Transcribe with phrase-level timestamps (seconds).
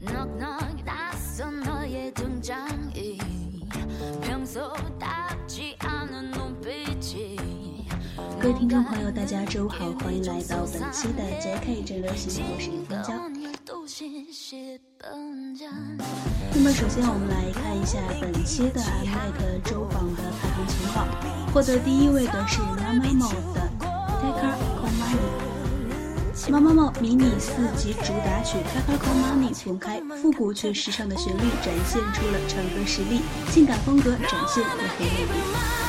[0.00, 0.06] 各
[8.48, 13.12] 位听众朋友，大家周五好，欢迎来到本期的 JKJ 流行，我是林娇。
[16.54, 21.08] 那么首先我们来看一下本期的 I K 周榜的排行情况，
[21.52, 23.68] 获得第一位的是 Mama Mo 的
[24.22, 25.57] TakecareconMarry。
[26.38, 35.87] 喜欢猫猫迷你四级主打曲《I'll Call Money》重开，复古却时尚的旋律展现出了唱歌实力，性感风格展现也很美丽。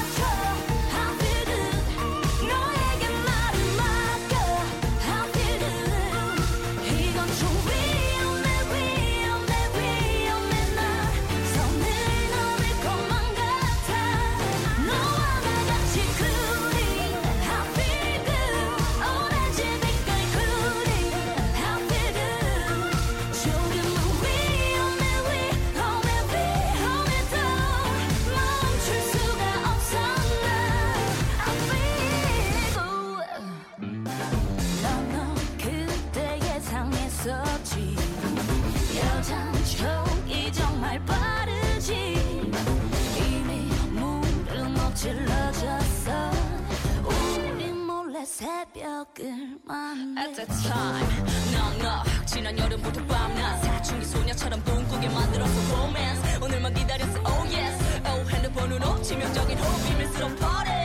[49.71, 51.07] At that time,
[51.53, 56.39] 넉넉 지난 여름부터 밤낮 사춘기 소녀처럼 꿈꾸게 만들었어 romance.
[56.41, 58.01] 오늘만 기다렸어 oh yes.
[58.07, 60.78] Oh 핸드폰으로 치명적인 호흡이 미스러 버려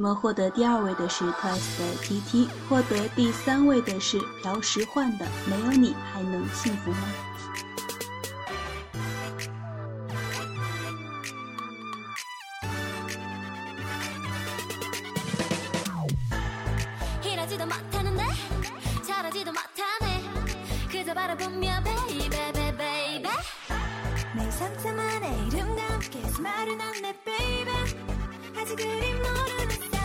[0.00, 6.98] 那么获得第二位的是 Twice 的 T T，获得第三位的是朴实焕的《没有你还能幸福吗》。
[28.76, 29.97] good enough.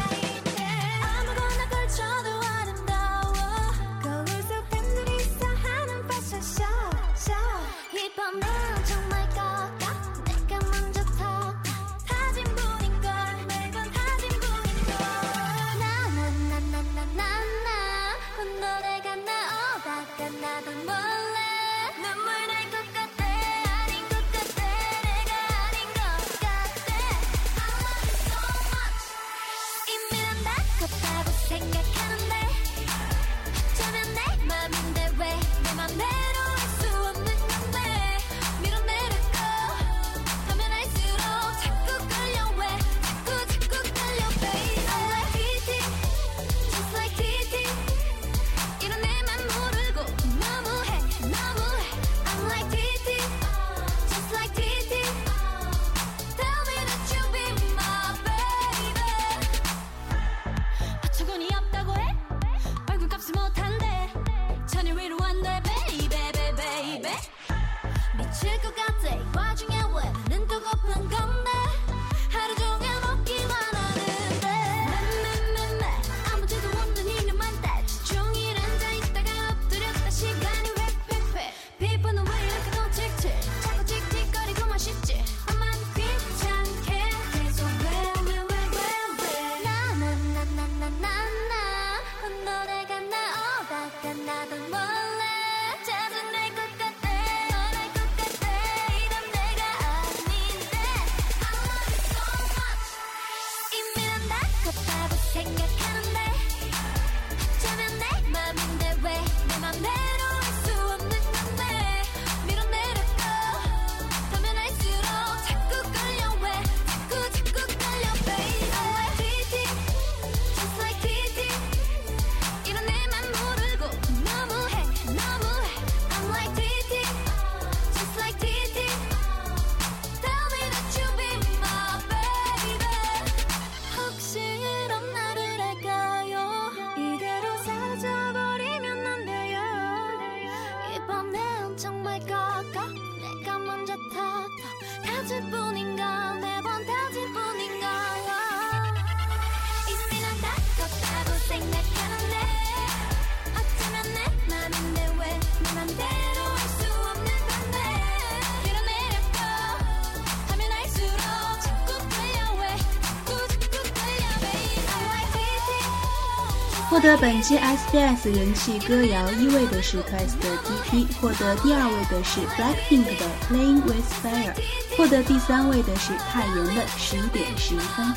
[166.93, 174.55] 获得本期 SBS 人气歌谣一位的是 Twice 的 TP，获得第二位的是 Blackpink 的 Playing with Fire，
[174.97, 178.15] 获得第三位的是泰妍的十一点十一分。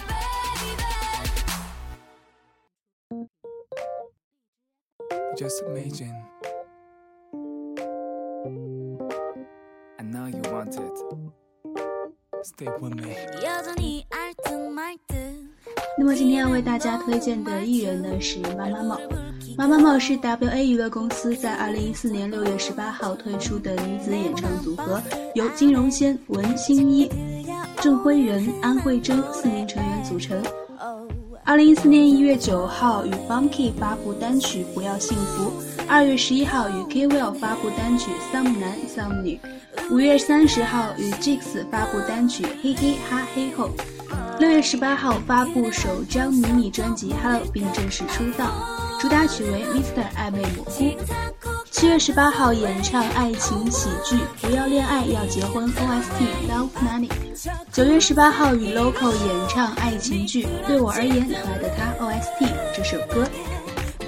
[5.36, 6.14] Just imagine.
[9.98, 10.94] I know you want it.
[12.44, 13.16] Stay with me.
[13.44, 15.25] 여전히 알듯말듯
[15.99, 19.01] 那么今天要为大家推荐的艺人呢是妈妈帽。
[19.57, 25.01] 妈妈帽是 WA 娱乐公司在2014年6月18号推出的女子演唱组合，
[25.35, 27.11] 由金荣仙、文心一、
[27.81, 30.43] 郑辉仁、安慧珍四名成员组成。
[31.45, 35.45] 二零一四年一月九号与 Bunky 发布单曲《不要幸福》，
[35.89, 39.39] 二月十一号与 K Will 发布单曲《Some 男 Some 女》，
[39.95, 43.69] 五月三十号与 Jix 发布单曲《嘿嘿哈嘿吼》，
[44.39, 48.53] 六月十八号发布首张迷你专辑《Hello》并正式出道，
[49.01, 50.85] 主打曲为《Mister 暧昧模糊》。
[51.71, 57.09] 七月十八号演唱爱情喜剧《不要恋爱要结婚》OST《Love Money》。
[57.73, 63.27] 九月十八号与 Loco 演唱爱情剧《对我而言可爱的他》OST 这首歌。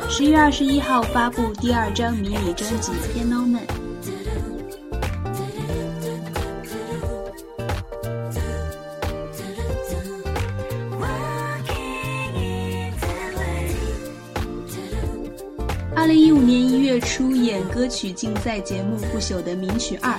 [0.08, 3.66] 十月二十一号发布第二张迷你专辑《Piano Man》。
[16.88, 20.10] 月出演歌曲竞赛节目《不朽的名曲二》，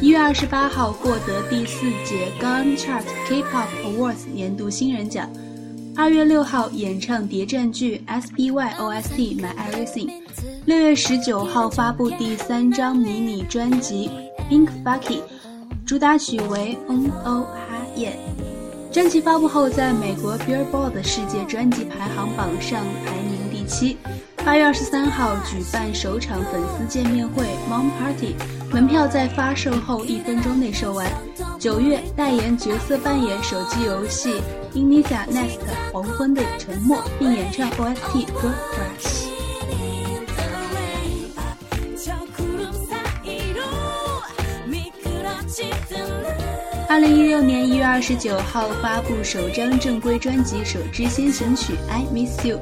[0.00, 5.30] 一月二十八号获得第四届 Gun Chart K-pop Awards 年度新人奖。
[5.94, 10.08] 二月六号演唱谍战剧 S B Y O S T My Everything。
[10.64, 14.10] 六月十九号发布第三张迷你专辑
[14.50, 15.20] Pink Bucky，
[15.84, 18.12] 主打曲为 On O Ha Ye。
[18.90, 23.98] 专辑发布后，在美国 Billboard 世界专辑排行榜上排名第七。
[24.44, 28.34] 八月二十三号举办首场粉丝见面会 Mom Party，
[28.70, 31.10] 门票在发售后一分钟内售完。
[31.58, 34.42] 九月代言角色扮演手机游戏
[34.74, 35.60] Inisa Nest
[35.90, 39.24] 黄昏的沉默，并演唱 OST 歌 Crush。
[46.86, 52.60] 二零一六年一月二十九号发布首张正规专辑首支先行曲 I Miss You。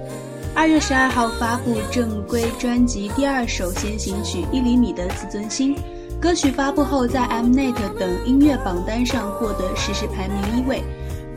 [0.54, 5.75] 二月十二号发布正规专辑第二首先行曲《一厘米的自尊心》。
[6.21, 10.85] 歌曲发布后，在 Mnet 等音乐榜单上获得实时排名一位。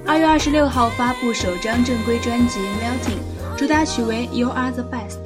[0.06, 5.24] 二月二十六号发布首张正规专辑《Melting》，主打曲为《You Are the Best》。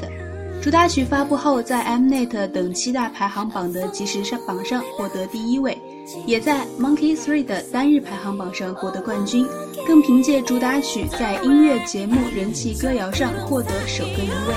[0.62, 5.78] 主打曲发布后，在 Mnet 等七大排行榜的即时上榜上获得第一位，
[6.25, 9.48] 也在 MONKEY Three 的单日排行榜上获得冠军，
[9.88, 14.54] 更凭借主打曲在音乐节目、人气歌谣上获得首个一位。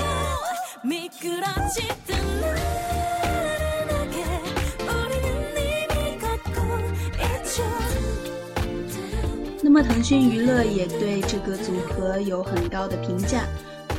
[9.62, 13.44] 那么腾讯娱乐也对这个组合有很高的评价。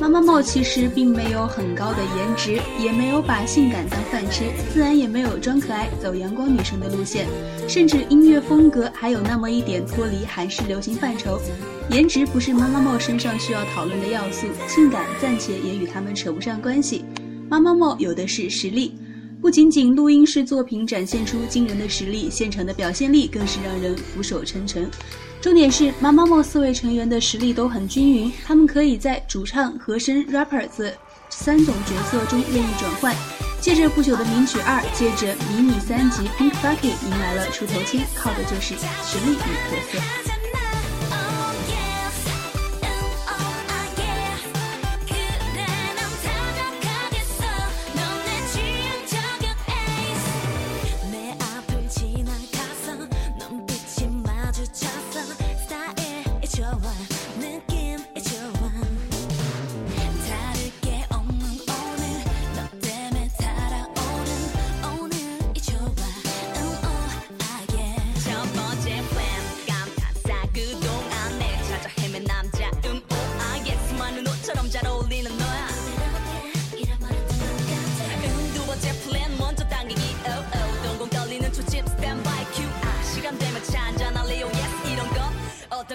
[0.00, 7.26] 妈妈帽其实并没有很高的颜值，也没有把性感当饭吃，自然也没有装可爱走阳光女生的路线，
[7.68, 11.40] 甚至音乐风格还有那么一点脱离韩式流行范畴。
[11.90, 17.04] 颜值不是妈妈帽身上需要讨论的要素，性感暂且也与他们扯不上关系。
[17.48, 18.94] 妈妈帽有的是实力，
[19.44, 24.90] 不仅仅录音室作品展现出惊人的实力，现场的表现力更是让人俯首称臣。
[25.38, 30.90] 重点是妈妈茂四位成员的实力都很均匀，他们可以在主唱、和声、rapper 这
[31.28, 33.14] 三种角色中任意转换。
[33.60, 38.74] 借着不朽的名曲二，借着迷你三辑 Pink Bucky 迎来了出头签，靠的就是
[39.04, 40.33] 实力与特色。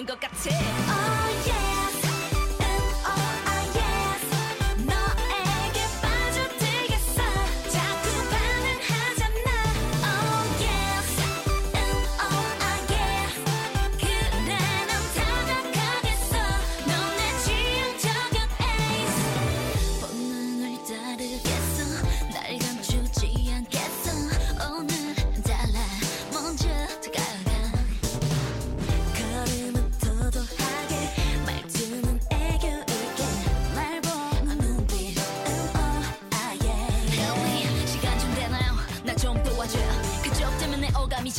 [0.06, 1.69] 것 같아 oh, yeah.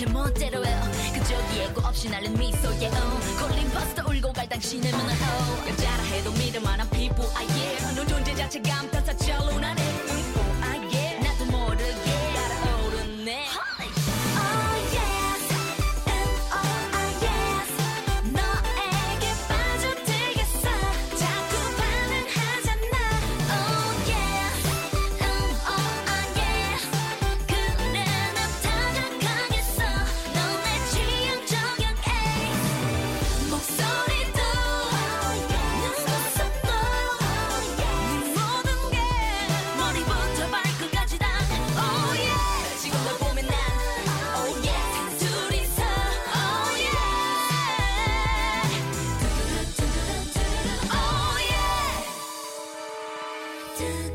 [0.01, 0.81] 제 멋대로예요
[1.13, 3.37] 그저 예고 없이 날린 미소에 oh.
[3.37, 5.69] 걸린 파스타 울고 갈 당신의 눈은 oh.
[5.69, 9.80] 여자라 해도 믿을 만한 피부 아예 넌 존재 자체가 암따사 절로나네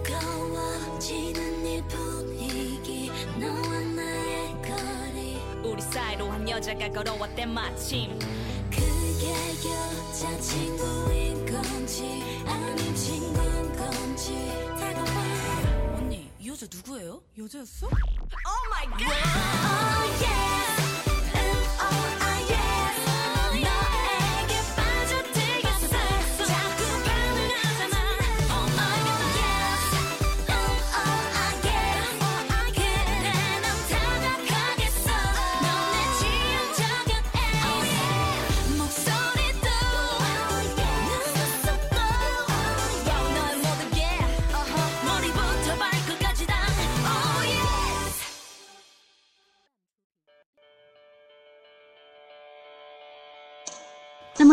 [0.04, 8.16] 뜨거워지는 이 분위기 너와 나의 거리 우리 사이로 한 여자가 걸어왔대 마침
[8.70, 9.34] 그게
[9.68, 17.20] 여자친구인 건지 아님 친구인 건지 다가와 언니 이 여자 누구예요?
[17.36, 17.86] 여자였어?
[17.88, 19.02] Oh my god.
[19.02, 20.76] Oh yeah.
[21.34, 22.85] And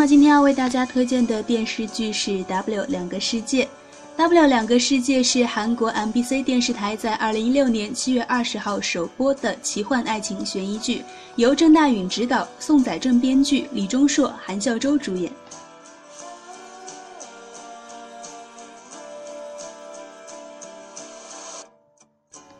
[0.04, 3.64] 么今天要为大家推荐的电视剧是《W 两个世界》。
[4.18, 11.02] 《W 两个世界》是韩国 MBC 电视台在二零一六年七月二十号首播的奇幻爱情悬疑剧，
[11.36, 15.32] 由郑大允执导，宋载正编剧，李钟硕、韩孝周主演。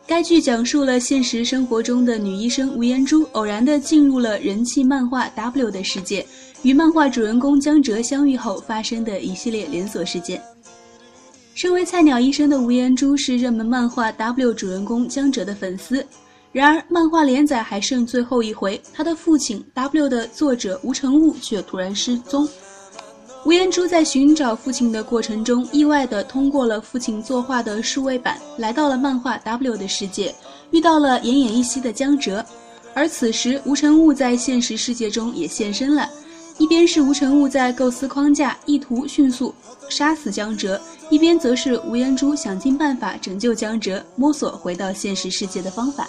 [0.07, 6.25] 该剧讲述了现实生活中的女医生吴妍珠偶然地进入了人气漫画 W 的世界，
[6.65, 10.41] 与漫画主人公江哲相遇后发生的一系列连锁事件。
[11.53, 16.03] 身为菜鸟医生的吴彦珠是热门漫画 W 主人公江哲的粉丝，
[16.51, 22.49] 然而漫画连载还剩最后一回，他的父亲 W 的作者吴成悟却突然失踪。
[23.45, 30.33] 吴彦珠在寻找父亲的过程中，意外地通过了父亲作画的数位板，来到了漫画 W 的世界，
[30.71, 32.43] 遇到了奄奄一息的江哲。
[32.95, 36.09] 而此时，吴成悟在现实世界中也现身了，
[36.57, 39.53] 一边是吴承恩在构思框架，意图迅速
[39.89, 46.07] 杀死江哲，一边则是吴彦珠想尽办法拯救江哲，摸索回到现实世界的方法。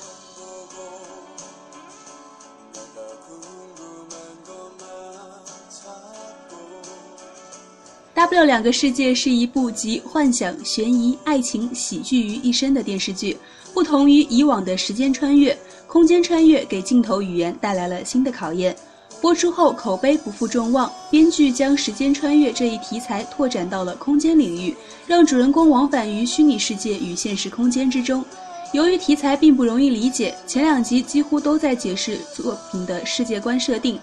[8.15, 13.37] W 两个世界是一部集幻想、悬疑、爱情、喜剧于一身的电视剧。
[13.75, 18.75] 不同于以往的时间穿越、空间穿越，给镜头语言带来了新的考验。
[19.21, 28.25] 播出后口碑不负众望，编剧将时间穿越这一题材拓展到了空间领域，让主人公往返于虚拟世界与现实空间之中。
[28.73, 33.99] 由于题材并不容易理解，前两集几乎都在解释作品的世界观设定。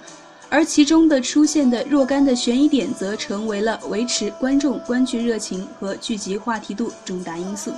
[0.50, 7.72] 而其中的出现的若干的悬疑点，则成为了维持观众观剧热情和剧集话题度重大因素。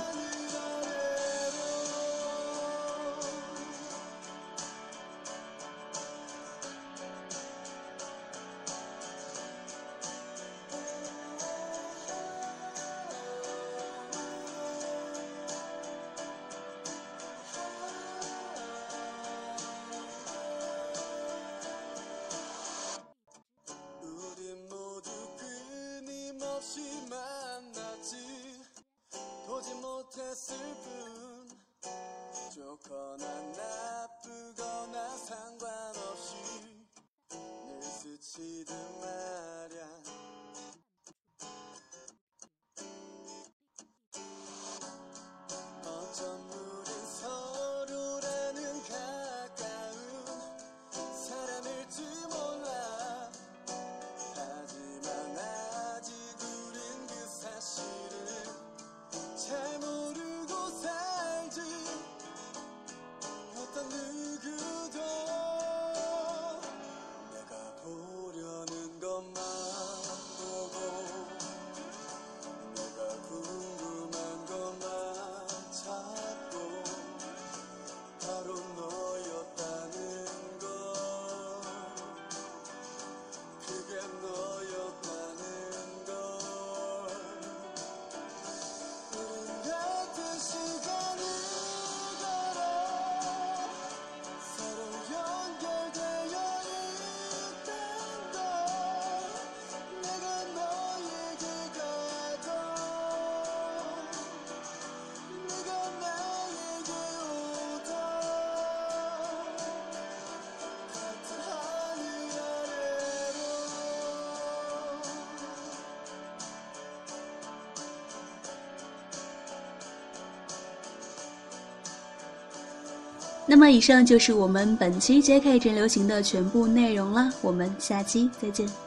[123.46, 128.85] 那么以上就是我们本期 JK 真流行的全部内容了，我们下期再见。